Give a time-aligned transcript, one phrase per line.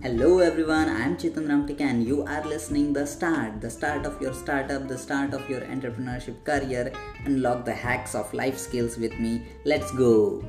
[0.00, 4.22] Hello everyone, I am Chetan Ramtika and you are listening the start, the start of
[4.22, 6.92] your startup, the start of your entrepreneurship career.
[7.24, 9.42] Unlock the hacks of life skills with me.
[9.64, 10.44] Let's go.